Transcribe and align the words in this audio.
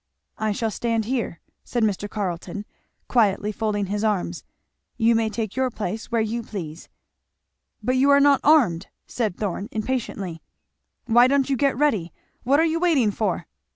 "I 0.39 0.51
shall 0.51 0.71
stand 0.71 1.05
here," 1.05 1.41
said 1.63 1.83
Mr. 1.83 2.09
Carleton, 2.09 2.65
quietly 3.07 3.51
folding 3.51 3.85
his 3.85 4.03
arms; 4.03 4.43
"you 4.97 5.13
may 5.13 5.29
take 5.29 5.55
your 5.55 5.69
place 5.69 6.09
where 6.11 6.23
you 6.23 6.41
please." 6.41 6.89
"But 7.83 7.97
you 7.97 8.09
are 8.09 8.19
not 8.19 8.41
armed!" 8.43 8.87
said 9.05 9.37
Thorn 9.37 9.69
impatiently, 9.71 10.41
"why 11.05 11.27
don't 11.27 11.51
you 11.51 11.55
get 11.55 11.77
ready? 11.77 12.11
what 12.41 12.59
are 12.59 12.65
you 12.65 12.79
waiting 12.79 13.11
for?" 13.11 13.45